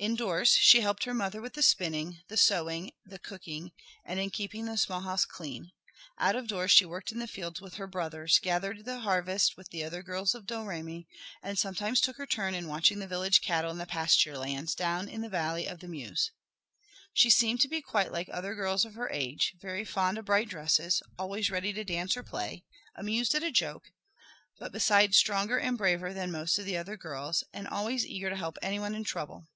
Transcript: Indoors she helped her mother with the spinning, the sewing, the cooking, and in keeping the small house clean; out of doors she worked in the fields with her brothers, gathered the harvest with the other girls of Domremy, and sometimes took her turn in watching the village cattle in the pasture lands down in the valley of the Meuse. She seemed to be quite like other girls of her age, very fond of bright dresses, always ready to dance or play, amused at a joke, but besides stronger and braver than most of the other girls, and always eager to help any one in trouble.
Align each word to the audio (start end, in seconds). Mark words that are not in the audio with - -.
Indoors 0.00 0.52
she 0.54 0.80
helped 0.80 1.04
her 1.04 1.12
mother 1.12 1.42
with 1.42 1.52
the 1.52 1.62
spinning, 1.62 2.20
the 2.28 2.38
sewing, 2.38 2.92
the 3.04 3.18
cooking, 3.18 3.72
and 4.02 4.18
in 4.18 4.30
keeping 4.30 4.64
the 4.64 4.78
small 4.78 5.02
house 5.02 5.26
clean; 5.26 5.72
out 6.18 6.34
of 6.34 6.46
doors 6.48 6.70
she 6.70 6.86
worked 6.86 7.12
in 7.12 7.18
the 7.18 7.26
fields 7.28 7.60
with 7.60 7.74
her 7.74 7.86
brothers, 7.86 8.38
gathered 8.38 8.86
the 8.86 9.00
harvest 9.00 9.58
with 9.58 9.68
the 9.68 9.84
other 9.84 10.02
girls 10.02 10.34
of 10.34 10.46
Domremy, 10.46 11.06
and 11.42 11.58
sometimes 11.58 12.00
took 12.00 12.16
her 12.16 12.24
turn 12.24 12.54
in 12.54 12.66
watching 12.66 12.98
the 12.98 13.06
village 13.06 13.42
cattle 13.42 13.70
in 13.70 13.76
the 13.76 13.84
pasture 13.84 14.38
lands 14.38 14.74
down 14.74 15.06
in 15.06 15.20
the 15.20 15.28
valley 15.28 15.66
of 15.68 15.80
the 15.80 15.86
Meuse. 15.88 16.30
She 17.12 17.28
seemed 17.28 17.60
to 17.60 17.68
be 17.68 17.82
quite 17.82 18.10
like 18.10 18.30
other 18.32 18.54
girls 18.54 18.86
of 18.86 18.94
her 18.94 19.10
age, 19.10 19.52
very 19.60 19.84
fond 19.84 20.16
of 20.16 20.24
bright 20.24 20.48
dresses, 20.48 21.02
always 21.18 21.50
ready 21.50 21.74
to 21.74 21.84
dance 21.84 22.16
or 22.16 22.22
play, 22.22 22.64
amused 22.96 23.34
at 23.34 23.42
a 23.42 23.50
joke, 23.52 23.92
but 24.58 24.72
besides 24.72 25.18
stronger 25.18 25.58
and 25.58 25.76
braver 25.76 26.14
than 26.14 26.32
most 26.32 26.58
of 26.58 26.64
the 26.64 26.78
other 26.78 26.96
girls, 26.96 27.44
and 27.52 27.68
always 27.68 28.06
eager 28.06 28.30
to 28.30 28.36
help 28.36 28.56
any 28.62 28.78
one 28.78 28.94
in 28.94 29.04
trouble. 29.04 29.46